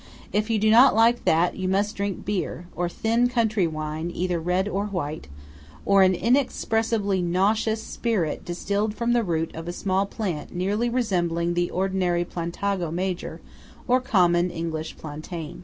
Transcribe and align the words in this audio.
If 0.33 0.49
you 0.49 0.57
do 0.57 0.71
not 0.71 0.95
like 0.95 1.25
that, 1.25 1.57
you 1.57 1.67
must 1.69 1.95
drink 1.95 2.25
beer; 2.25 2.65
or 2.75 2.89
thin 2.89 3.27
country 3.29 3.67
wine, 3.67 4.09
either 4.09 4.39
red 4.39 4.67
or 4.67 4.87
white; 4.87 5.27
or 5.85 6.01
an 6.01 6.15
inexpressibly 6.15 7.21
nauseous 7.21 7.83
spirit 7.83 8.43
distilled 8.43 8.95
from 8.95 9.13
the 9.13 9.21
root 9.23 9.53
of 9.53 9.67
a 9.67 9.71
small 9.71 10.07
plant 10.07 10.55
nearly 10.55 10.89
resembling 10.89 11.53
the 11.53 11.69
ordinary 11.69 12.25
Plantago 12.25 12.91
major, 12.91 13.41
or 13.87 14.01
common 14.01 14.49
English 14.49 14.97
plantain. 14.97 15.59